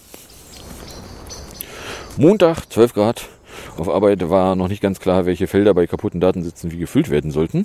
[2.18, 3.28] Montag, 12 Grad.
[3.78, 7.30] Auf Arbeit war noch nicht ganz klar, welche Felder bei kaputten Datensätzen wie gefüllt werden
[7.30, 7.64] sollten.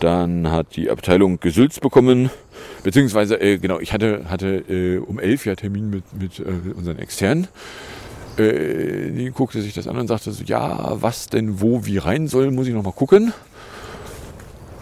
[0.00, 2.30] Dann hat die Abteilung Gesülz bekommen,
[2.82, 6.98] beziehungsweise, äh, genau, ich hatte, hatte äh, um 11 ja Termin mit, mit äh, unseren
[6.98, 7.46] Externen.
[8.38, 12.26] Äh, die guckte sich das an und sagte so, ja, was denn wo wie rein
[12.26, 13.32] soll, muss ich noch mal gucken.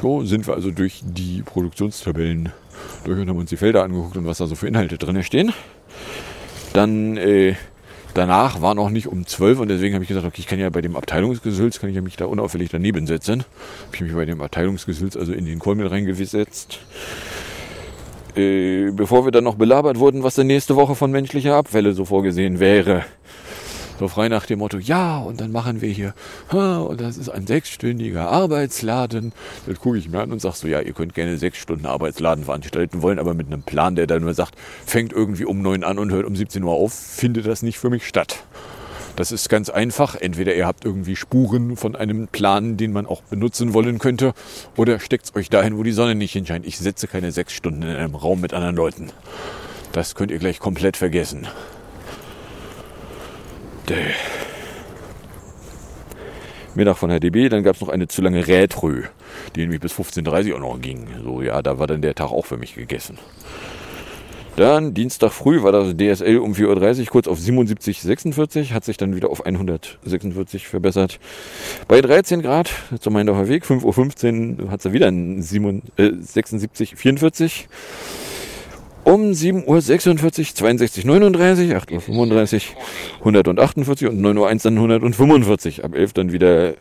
[0.01, 2.53] So sind wir also durch die Produktionstabellen
[3.05, 5.53] durch und haben uns die Felder angeguckt und was da so für Inhalte drin stehen.
[6.73, 7.55] Dann äh,
[8.19, 10.69] danach war noch nicht um 12 und deswegen habe ich gesagt, okay, ich kann ja
[10.69, 13.45] bei dem Abteilungsgesülz, kann ich ja mich da unauffällig daneben setzen.
[13.87, 16.81] Habe ich mich bei dem Abteilungsgesülz also in den Kolmel reingesetzt.
[18.37, 22.05] Äh, bevor wir dann noch belabert wurden, was denn nächste Woche von menschlicher Abfälle so
[22.05, 23.05] vorgesehen wäre.
[23.99, 26.15] So frei nach dem Motto, ja, und dann machen wir hier,
[26.53, 29.33] und das ist ein sechsstündiger Arbeitsladen.
[29.67, 32.45] Das gucke ich mir an und sag so, ja, ihr könnt gerne sechs Stunden Arbeitsladen
[32.45, 34.55] veranstalten wollen, aber mit einem Plan, der dann nur sagt,
[34.87, 37.91] fängt irgendwie um neun an und hört um 17 Uhr auf, findet das nicht für
[37.91, 38.45] mich statt.
[39.17, 40.15] Das ist ganz einfach.
[40.15, 44.33] Entweder ihr habt irgendwie Spuren von einem Plan, den man auch benutzen wollen könnte,
[44.77, 46.65] oder steckt euch dahin, wo die Sonne nicht hinscheint.
[46.67, 49.11] Ich setze keine sechs Stunden in einem Raum mit anderen Leuten.
[49.91, 51.49] Das könnt ihr gleich komplett vergessen.
[53.89, 54.15] Däh.
[56.75, 59.05] Mittag von Herr DB, dann gab es noch eine zu lange Rätrö,
[59.57, 61.09] die nämlich bis 15.30 Uhr auch noch ging.
[61.25, 63.19] So, ja, da war dann der Tag auch für mich gegessen.
[64.57, 69.17] Dann Dienstag früh war das DSL um 4.30 Uhr kurz auf 77,46, hat sich dann
[69.17, 71.21] wieder auf 146 verbessert.
[71.87, 72.71] Bei 13 Grad
[73.01, 77.67] zum Meindorfer Weg, 5.15 Uhr hat sie wieder ein 76,44.
[79.09, 82.63] Um 7.46 Uhr 62, 39, 8.35
[83.25, 85.83] Uhr 148 und 9.01 Uhr dann 145.
[85.83, 86.75] Ab 11 dann wieder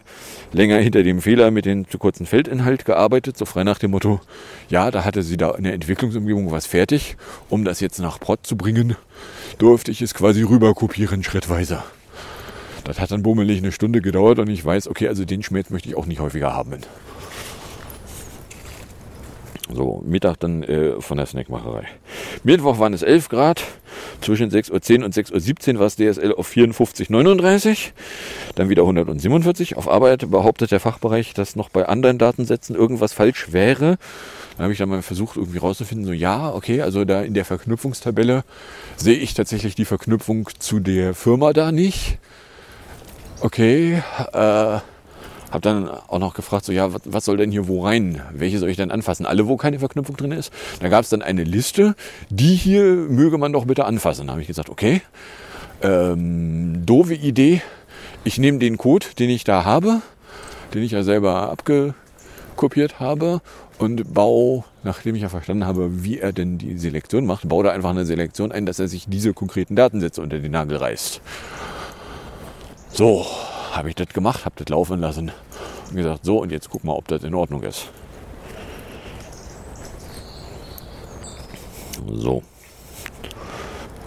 [0.51, 4.19] länger hinter dem Fehler mit dem zu kurzen Feldinhalt gearbeitet, so frei nach dem Motto,
[4.67, 7.15] ja, da hatte sie da in der Entwicklungsumgebung was fertig.
[7.47, 8.97] Um das jetzt nach Prod zu bringen,
[9.57, 11.81] durfte ich es quasi rüber kopieren, schrittweise.
[12.83, 15.87] Das hat dann bummelig eine Stunde gedauert und ich weiß, okay, also den Schmerz möchte
[15.87, 16.81] ich auch nicht häufiger haben.
[19.73, 21.83] So, Mittag dann äh, von der Snackmacherei.
[22.43, 23.63] Mittwoch waren es 11 Grad.
[24.21, 27.91] Zwischen 6.10 Uhr und 6.17 Uhr war es DSL auf 54,39.
[28.55, 29.75] Dann wieder 147.
[29.75, 33.97] Auf Arbeit behauptet der Fachbereich, dass noch bei anderen Datensätzen irgendwas falsch wäre.
[34.57, 37.45] Da habe ich dann mal versucht, irgendwie rauszufinden, so ja, okay, also da in der
[37.45, 38.43] Verknüpfungstabelle
[38.95, 42.17] sehe ich tatsächlich die Verknüpfung zu der Firma da nicht.
[43.41, 44.01] Okay,
[44.33, 44.79] äh,
[45.57, 48.21] hab dann auch noch gefragt, so ja, was, was soll denn hier wo rein?
[48.31, 49.25] Welche soll ich denn anfassen?
[49.25, 50.53] Alle, wo keine Verknüpfung drin ist.
[50.79, 51.95] Da gab es dann eine Liste,
[52.29, 54.27] die hier möge man doch bitte anfassen.
[54.27, 55.01] Da habe ich gesagt, okay,
[55.81, 57.61] ähm, doofe Idee.
[58.23, 60.01] Ich nehme den Code, den ich da habe,
[60.73, 63.41] den ich ja selber abgekopiert habe
[63.79, 67.71] und baue, nachdem ich ja verstanden habe, wie er denn die Selektion macht, baue da
[67.71, 71.21] einfach eine Selektion ein, dass er sich diese konkreten Datensätze unter den Nagel reißt.
[72.91, 73.25] So,
[73.71, 75.31] habe ich das gemacht, habe das laufen lassen
[75.89, 77.89] und gesagt, so und jetzt guck mal, ob das in Ordnung ist.
[82.11, 82.43] So.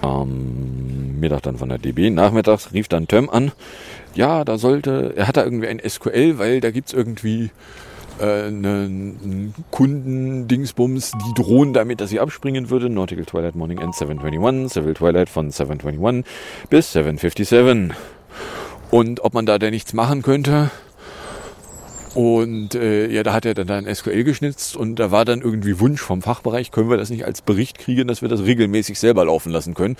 [0.03, 2.11] Ähm, Mittag dann von der DB.
[2.11, 3.53] Nachmittags rief dann Töm an.
[4.15, 7.51] Ja, da sollte, er hat da irgendwie ein SQL, weil da gibt es irgendwie
[8.19, 12.89] äh, einen Kundendingsbums, die drohen damit, dass sie abspringen würde.
[12.89, 16.25] Nautical Twilight Morning End 721, Civil Twilight von 721
[16.69, 17.97] bis 757
[18.91, 20.71] und ob man da denn nichts machen könnte.
[22.15, 25.79] Und äh, ja, da hat er dann ein SQL geschnitzt und da war dann irgendwie
[25.79, 29.25] Wunsch vom Fachbereich, können wir das nicht als Bericht kriegen, dass wir das regelmäßig selber
[29.25, 29.97] laufen lassen können.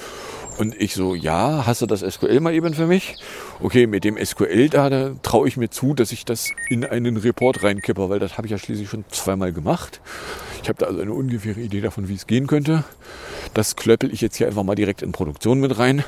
[0.59, 3.15] Und ich so, ja, hast du das SQL mal eben für mich?
[3.61, 7.17] Okay, mit dem SQL da, da traue ich mir zu, dass ich das in einen
[7.17, 10.01] Report reinkippe, weil das habe ich ja schließlich schon zweimal gemacht.
[10.63, 12.85] Ich habe da also eine ungefähre Idee davon, wie es gehen könnte.
[13.55, 16.05] Das klöppel ich jetzt hier einfach mal direkt in Produktion mit rein.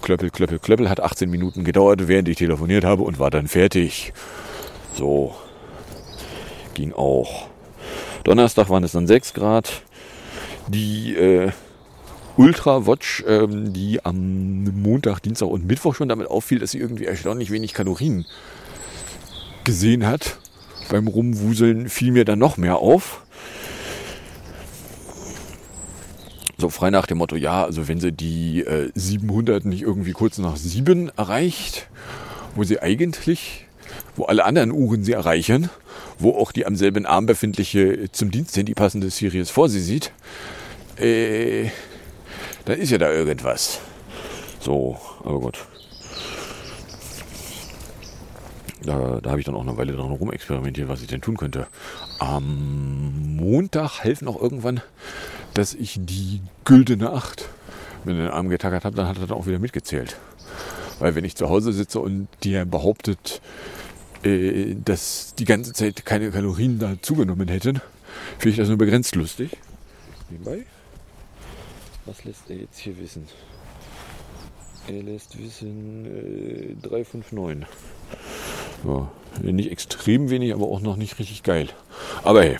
[0.00, 0.88] Klöppel, klöppel, klöppel.
[0.88, 4.12] Hat 18 Minuten gedauert, während ich telefoniert habe und war dann fertig.
[4.94, 5.34] So.
[6.74, 7.48] Ging auch.
[8.24, 9.82] Donnerstag waren es dann 6 Grad.
[10.68, 11.50] Die äh,
[12.36, 17.06] Ultra Watch, ähm, die am Montag, Dienstag und Mittwoch schon damit auffiel, dass sie irgendwie
[17.06, 18.24] erstaunlich wenig Kalorien
[19.64, 20.38] gesehen hat.
[20.90, 23.22] Beim Rumwuseln fiel mir dann noch mehr auf.
[26.56, 30.38] So frei nach dem Motto, ja, also wenn sie die äh, 700 nicht irgendwie kurz
[30.38, 31.88] nach 7 erreicht,
[32.54, 33.66] wo sie eigentlich,
[34.16, 35.70] wo alle anderen Uhren sie erreichen,
[36.18, 40.12] wo auch die am selben Arm befindliche zum Diensthandy passende Series vor sie sieht,
[40.96, 41.70] äh,
[42.64, 43.80] dann ist ja da irgendwas.
[44.60, 45.58] So, aber gut.
[48.82, 51.66] Da, da habe ich dann auch eine Weile dran rumexperimentiert, was ich denn tun könnte.
[52.18, 54.80] Am Montag helfen auch irgendwann,
[55.54, 57.48] dass ich die güldene Acht
[58.04, 60.16] mit den Arm getackert habe, dann hat er dann auch wieder mitgezählt.
[60.98, 63.40] Weil wenn ich zu Hause sitze und der behauptet,
[64.24, 67.80] äh, dass die ganze Zeit keine Kalorien da zugenommen hätten,
[68.38, 69.56] finde ich das nur begrenzt lustig.
[70.30, 70.64] Nebenbei.
[72.06, 73.26] Was lässt er jetzt hier wissen?
[74.88, 77.66] Er lässt wissen äh, 359.
[78.84, 79.10] Ja,
[79.42, 81.68] nicht extrem wenig, aber auch noch nicht richtig geil.
[82.24, 82.56] Aber hey.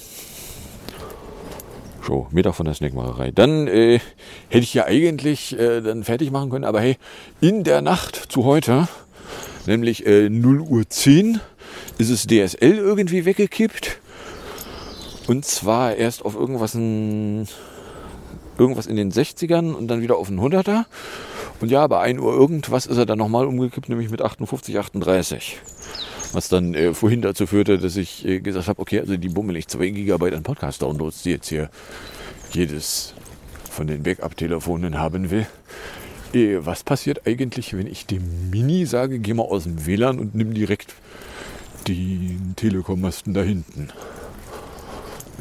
[2.06, 3.30] So, Mittag von der Snackmacherei.
[3.30, 4.00] Dann äh,
[4.48, 6.96] hätte ich ja eigentlich äh, dann fertig machen können, aber hey,
[7.40, 8.88] in der Nacht zu heute,
[9.66, 11.40] nämlich äh, 0 Uhr 10,
[11.98, 13.98] ist es DSL irgendwie weggekippt.
[15.26, 17.46] Und zwar erst auf irgendwas, ein,
[18.58, 20.86] irgendwas in den 60ern und dann wieder auf einen 100er.
[21.60, 25.58] Und ja, bei 1 Uhr irgendwas ist er dann nochmal umgekippt, nämlich mit 58, 38.
[26.32, 29.56] Was dann äh, vorhin dazu führte, dass ich äh, gesagt habe, okay, also die bummel
[29.56, 31.70] ich 2 GB an Podcast-Downloads, die jetzt hier
[32.52, 33.14] jedes
[33.70, 35.46] von den Backup-Telefonen haben will.
[36.32, 40.34] Äh, was passiert eigentlich, wenn ich dem Mini sage, geh mal aus dem WLAN und
[40.34, 40.94] nimm direkt
[41.94, 43.88] den Telekom-Masten da hinten?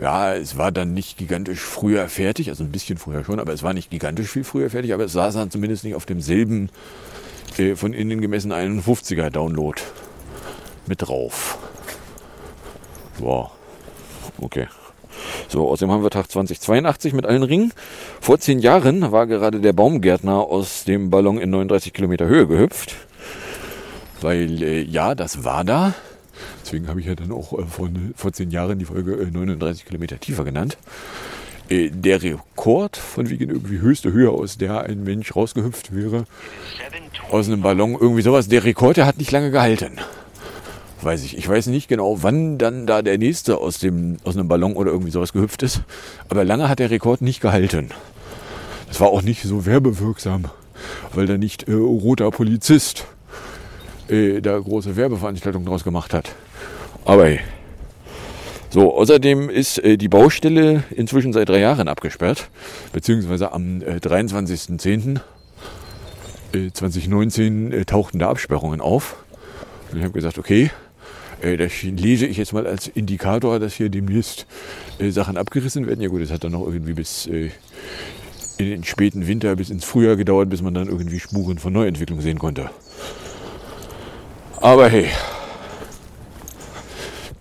[0.02, 3.64] Ja, es war dann nicht gigantisch früher fertig, also ein bisschen früher schon, aber es
[3.64, 6.70] war nicht gigantisch viel früher fertig, aber es saß dann zumindest nicht auf demselben
[7.58, 9.82] äh, von innen gemessen 51er Download
[10.88, 11.58] mit drauf.
[13.18, 13.52] Wow.
[14.38, 14.68] Okay.
[15.50, 17.74] So, außerdem haben wir Tag 2082 mit allen Ringen.
[18.22, 22.96] Vor zehn Jahren war gerade der Baumgärtner aus dem Ballon in 39 Kilometer Höhe gehüpft.
[24.22, 25.94] Weil, äh, ja, das war da.
[26.63, 29.86] Deswegen habe ich ja dann auch äh, vor, vor zehn Jahren die Folge äh, 39
[29.86, 30.78] Kilometer tiefer genannt.
[31.69, 36.25] Äh, der Rekord von wegen irgendwie höchste Höhe, aus der ein Mensch rausgehüpft wäre,
[37.32, 39.93] aus einem Ballon, irgendwie sowas, der Rekord, der hat nicht lange gehalten.
[41.02, 41.38] Weiß ich.
[41.38, 44.91] Ich weiß nicht genau, wann dann da der nächste aus, dem, aus einem Ballon oder
[44.91, 45.82] irgendwie sowas gehüpft ist.
[46.28, 47.91] Aber lange hat der Rekord nicht gehalten.
[48.88, 50.45] Das war auch nicht so werbewirksam,
[51.13, 53.06] weil da nicht äh, roter Polizist
[54.10, 56.36] äh, da große Werbeveranstaltungen draus gemacht hat.
[57.06, 57.39] Aber hey.
[58.72, 62.50] So, außerdem ist äh, die Baustelle inzwischen seit drei Jahren abgesperrt,
[62.93, 65.19] beziehungsweise am äh, 23.10.
[66.54, 69.15] Äh, 2019 äh, tauchten da Absperrungen auf.
[69.91, 70.69] Und ich habe gesagt, okay,
[71.41, 74.45] äh, das lese ich jetzt mal als Indikator, dass hier demnächst
[75.00, 76.02] äh, Sachen abgerissen werden.
[76.02, 77.50] Ja gut, es hat dann noch irgendwie bis äh,
[78.58, 82.22] in den späten Winter, bis ins Frühjahr gedauert, bis man dann irgendwie Spuren von Neuentwicklung
[82.22, 82.69] sehen konnte.
[84.62, 85.08] Aber hey,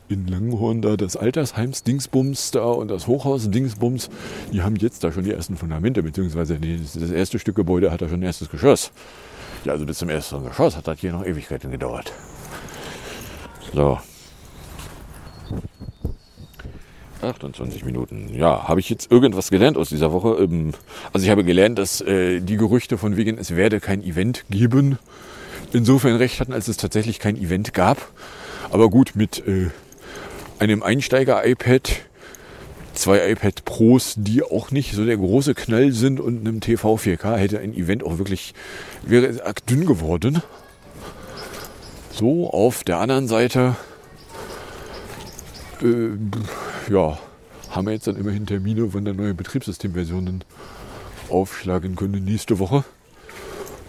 [0.08, 4.08] in Langhorn da das Altersheims Dingsbums da und das Hochhaus Dingsbums,
[4.52, 8.08] die haben jetzt da schon die ersten Fundamente, beziehungsweise das erste Stück Gebäude hat da
[8.08, 8.92] schon ein erstes Geschoss.
[9.64, 12.12] Ja, also bis zum ersten Geschoss hat das hier noch Ewigkeiten gedauert.
[13.74, 13.98] So.
[17.20, 18.32] 28 Minuten.
[18.32, 20.40] Ja, habe ich jetzt irgendwas gelernt aus dieser Woche?
[20.40, 20.72] Ähm,
[21.12, 24.98] Also ich habe gelernt, dass äh, die Gerüchte von wegen, es werde kein Event geben,
[25.72, 28.12] insofern recht hatten, als es tatsächlich kein Event gab.
[28.70, 29.70] Aber gut, mit äh,
[30.58, 32.00] einem Einsteiger-iPad,
[32.94, 37.36] zwei iPad Pros, die auch nicht so der große Knall sind und einem TV 4K
[37.36, 38.54] hätte ein Event auch wirklich,
[39.02, 40.42] wäre es arg dünn geworden.
[42.12, 43.76] So, auf der anderen Seite,
[45.80, 47.18] äh, ja,
[47.70, 50.42] haben wir jetzt dann immerhin Termine, wann der neue Betriebssystemversionen
[51.28, 52.84] aufschlagen können nächste Woche.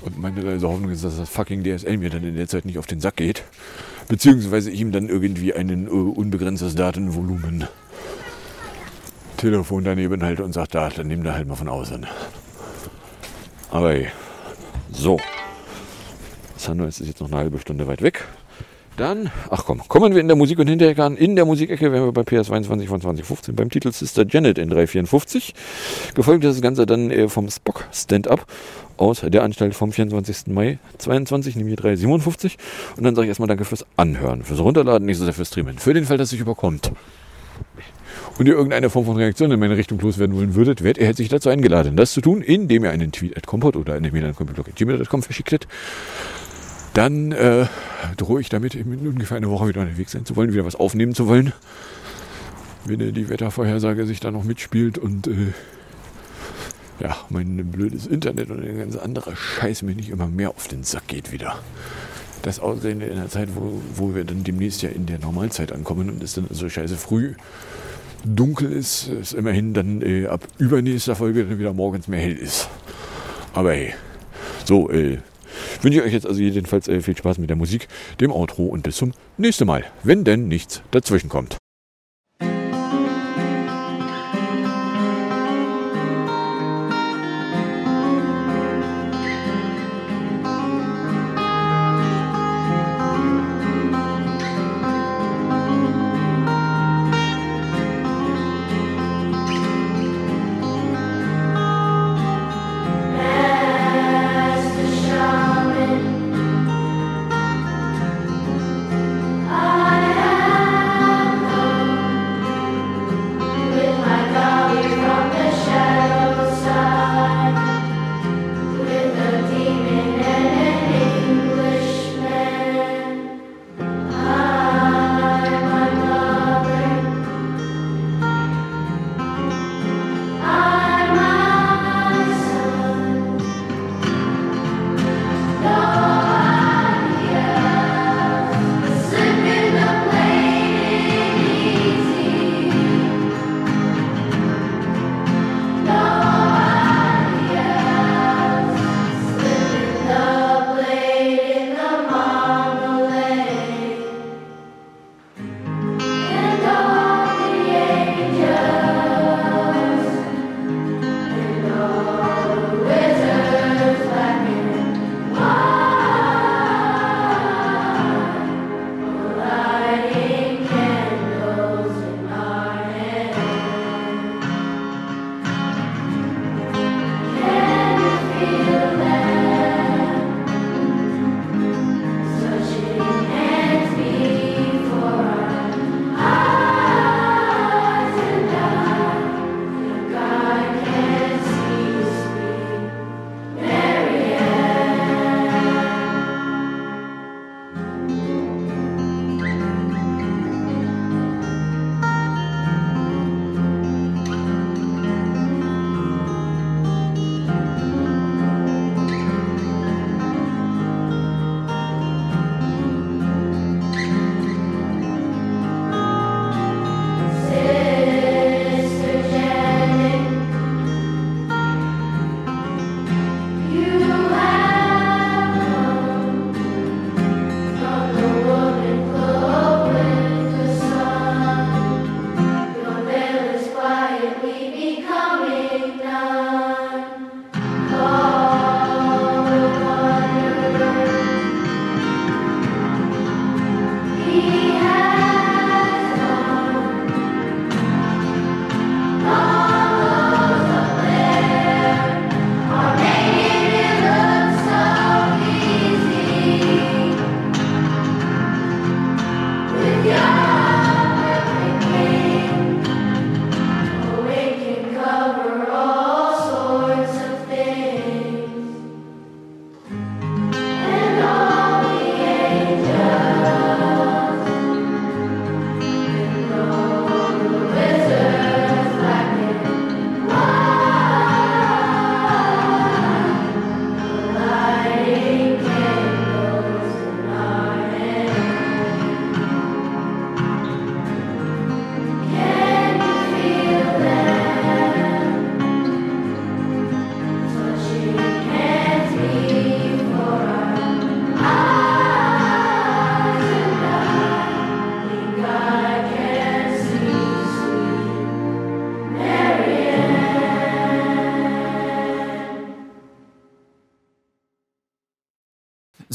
[0.02, 2.78] Und meine leise Hoffnung ist, dass das fucking DSL mir dann in der Zeit nicht
[2.78, 3.44] auf den Sack geht.
[4.08, 7.68] Beziehungsweise ihm dann irgendwie einen äh, unbegrenztes Datenvolumen
[9.38, 12.06] Telefon daneben halt und sagt, da, dann nimm da halt mal von außen.
[13.72, 14.08] Aber hey,
[14.92, 15.20] so.
[16.58, 18.26] Sunrise ist jetzt noch eine halbe Stunde weit weg.
[18.98, 21.16] Dann, ach komm, kommen wir in der Musik und Hinterecke an.
[21.16, 24.70] In der Musikecke wären wir bei PS 22 von 2015 beim Titel Sister Janet in
[24.70, 25.54] 354.
[26.16, 28.46] Gefolgt ist das Ganze dann äh, vom Spock Stand-Up
[29.00, 30.48] aus der Anstalt vom 24.
[30.48, 32.58] Mai 22, nämlich 357.
[32.98, 35.80] Und dann sage ich erstmal Danke fürs Anhören, fürs Runterladen, nicht so sehr fürs Streamen.
[35.80, 36.92] Für den Fall, dass sich überkommt
[38.40, 41.28] und ihr irgendeine Form von Reaktion in meine Richtung loswerden wollen würdet, werdet ihr herzlich
[41.28, 44.36] dazu eingeladen, das zu tun, indem ihr einen Tweet at Compot oder eine Mail an
[44.36, 45.68] compotblog.gmail.com verschicktet.
[46.94, 47.66] Dann äh,
[48.18, 51.14] drohe ich damit, in ungefähr eine Woche wieder unterwegs sein zu wollen, wieder was aufnehmen
[51.14, 51.54] zu wollen.
[52.86, 55.54] Wenn äh, die Wettervorhersage sich da noch mitspielt und äh,
[57.00, 60.84] ja, mein blödes Internet und ein ganz anderer Scheiß mir nicht immer mehr auf den
[60.84, 61.60] Sack geht wieder.
[62.42, 66.10] Das Aussehen in der Zeit, wo, wo wir dann demnächst ja in der Normalzeit ankommen
[66.10, 67.34] und es dann so scheiße früh
[68.26, 72.68] dunkel ist, ist immerhin dann äh, ab übernächster Folge dann wieder morgens mehr hell ist.
[73.54, 73.94] Aber hey,
[74.66, 75.20] so, äh,
[75.82, 77.88] wünsche ich euch jetzt also jedenfalls äh, viel Spaß mit der Musik,
[78.20, 81.59] dem Outro und bis zum nächsten Mal, wenn denn nichts dazwischen kommt.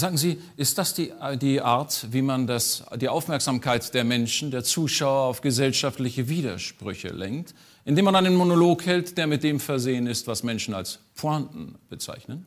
[0.04, 4.62] Sagen Sie, ist das die, die Art, wie man das, die Aufmerksamkeit der Menschen, der
[4.62, 7.54] Zuschauer auf gesellschaftliche Widersprüche lenkt,
[7.86, 12.44] indem man einen Monolog hält, der mit dem versehen ist, was Menschen als Pointen bezeichnen?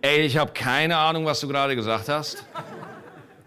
[0.00, 2.46] Ey, ich habe keine Ahnung, was du gerade gesagt hast.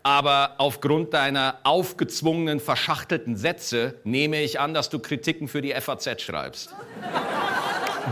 [0.04, 6.22] Aber aufgrund deiner aufgezwungenen, verschachtelten Sätze nehme ich an, dass du Kritiken für die FAZ
[6.22, 6.76] schreibst.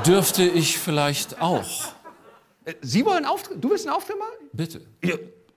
[0.07, 1.96] Dürfte ich vielleicht auch?
[2.67, 3.63] Äh, Sie wollen Auftritt?
[3.63, 4.49] Du willst einen Auftritt machen?
[4.51, 4.81] Bitte.
[5.01, 5.15] Ja,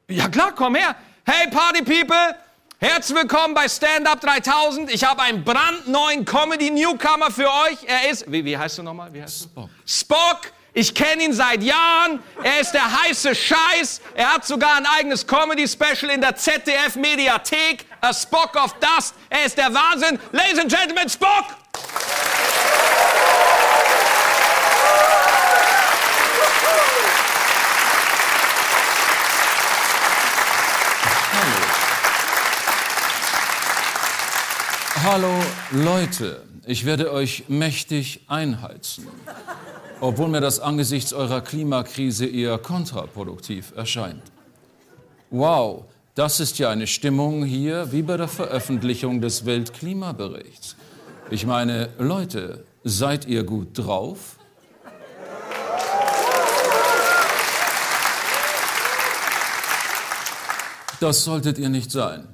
[0.08, 0.94] ja klar, komm her.
[1.26, 2.36] Hey Party People,
[2.78, 4.90] herzlich willkommen bei Stand Up 3000.
[4.92, 7.78] Ich habe einen brandneuen Comedy Newcomer für euch.
[7.86, 9.12] Er ist, wie, wie heißt du nochmal?
[9.12, 9.68] Wie heißt Spock.
[9.68, 9.70] Du?
[9.84, 10.40] Spock.
[10.72, 12.22] Ich kenne ihn seit Jahren.
[12.44, 14.00] Er ist der heiße Scheiß.
[14.14, 17.86] Er hat sogar ein eigenes Comedy-Special in der ZDF-Mediathek.
[18.00, 19.16] A Spock of Dust.
[19.28, 20.16] Er ist der Wahnsinn.
[20.30, 21.56] Ladies and Gentlemen, Spock!
[35.02, 35.32] Hallo
[35.70, 39.06] Leute, ich werde euch mächtig einheizen,
[39.98, 44.22] obwohl mir das angesichts eurer Klimakrise eher kontraproduktiv erscheint.
[45.30, 45.84] Wow,
[46.14, 50.76] das ist ja eine Stimmung hier wie bei der Veröffentlichung des Weltklimaberichts.
[51.30, 54.36] Ich meine, Leute, seid ihr gut drauf?
[61.00, 62.28] Das solltet ihr nicht sein.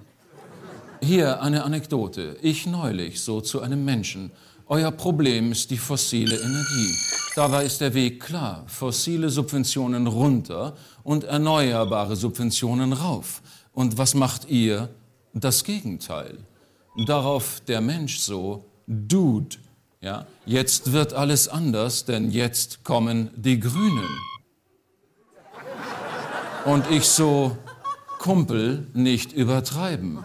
[1.01, 2.37] Hier eine Anekdote.
[2.41, 4.33] Ich neulich so zu einem Menschen.
[4.67, 6.95] Euer Problem ist die fossile Energie.
[7.35, 8.65] Dabei ist der Weg klar.
[8.67, 13.43] Fossile Subventionen runter und erneuerbare Subventionen rauf.
[13.73, 14.89] Und was macht ihr?
[15.35, 16.39] Das Gegenteil.
[17.07, 19.57] Darauf der Mensch so, Dude,
[20.01, 24.09] ja, jetzt wird alles anders, denn jetzt kommen die Grünen.
[26.65, 27.57] Und ich so,
[28.19, 30.25] Kumpel, nicht übertreiben.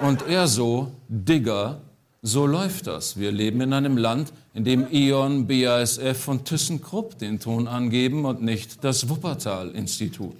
[0.00, 1.80] Und er so, Digger,
[2.22, 3.18] so läuft das.
[3.18, 8.42] Wir leben in einem Land, in dem E.ON, BASF und ThyssenKrupp den Ton angeben und
[8.42, 10.36] nicht das Wuppertal-Institut.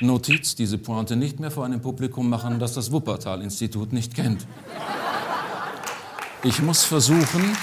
[0.00, 4.46] Notiz, diese Pointe nicht mehr vor einem Publikum machen, das das Wuppertal-Institut nicht kennt.
[6.44, 7.56] Ich muss versuchen,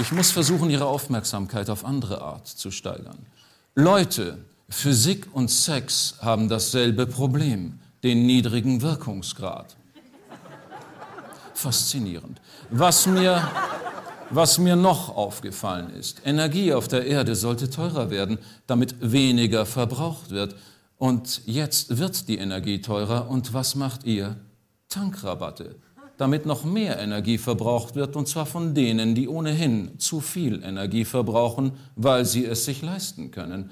[0.00, 3.18] ich muss versuchen, Ihre Aufmerksamkeit auf andere Art zu steigern.
[3.74, 4.38] Leute,
[4.70, 9.76] Physik und Sex haben dasselbe Problem, den niedrigen Wirkungsgrad.
[11.52, 12.40] Faszinierend.
[12.70, 13.46] Was mir,
[14.30, 20.30] was mir noch aufgefallen ist, Energie auf der Erde sollte teurer werden, damit weniger verbraucht
[20.30, 20.54] wird.
[20.96, 23.28] Und jetzt wird die Energie teurer.
[23.28, 24.36] Und was macht ihr?
[24.88, 25.76] Tankrabatte,
[26.16, 31.04] damit noch mehr Energie verbraucht wird, und zwar von denen, die ohnehin zu viel Energie
[31.04, 33.70] verbrauchen, weil sie es sich leisten können.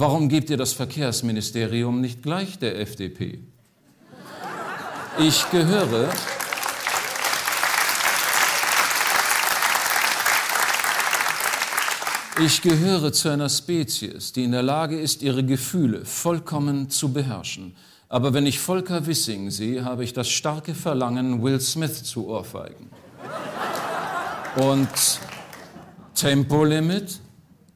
[0.00, 3.40] Warum gebt ihr das Verkehrsministerium nicht gleich der FDP?
[5.18, 6.08] Ich gehöre.
[12.40, 17.74] Ich gehöre zu einer Spezies, die in der Lage ist, ihre Gefühle vollkommen zu beherrschen.
[18.08, 22.88] Aber wenn ich Volker Wissing sehe, habe ich das starke Verlangen, Will Smith zu ohrfeigen.
[24.54, 24.88] Und
[26.14, 27.18] Tempolimit,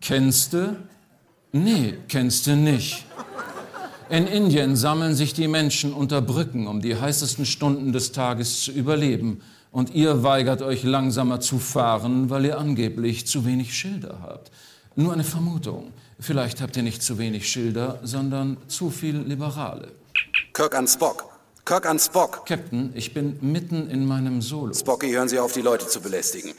[0.01, 0.77] kennst du?
[1.53, 3.05] Nee, kennst du nicht.
[4.09, 8.73] In Indien sammeln sich die Menschen unter Brücken, um die heißesten Stunden des Tages zu
[8.73, 9.43] überleben.
[9.71, 14.51] Und ihr weigert euch langsamer zu fahren, weil ihr angeblich zu wenig Schilder habt.
[14.97, 15.93] Nur eine Vermutung.
[16.19, 19.89] Vielleicht habt ihr nicht zu wenig Schilder, sondern zu viel Liberale.
[20.55, 21.33] Kirk an Spock.
[21.65, 22.45] Kirk an Spock.
[22.47, 24.75] Captain, ich bin mitten in meinem Solo.
[24.75, 26.53] Spocky, hören Sie auf, die Leute zu belästigen.